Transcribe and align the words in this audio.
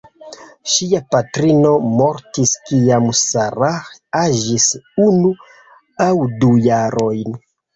Ŝia 0.75 1.01
patrino 1.15 1.73
mortis 1.99 2.53
kiam 2.69 3.05
Sarah 3.21 3.93
aĝis 4.23 4.67
unu 5.07 5.35
aŭ 6.09 6.13
du 6.43 6.53
jarojn. 6.69 7.41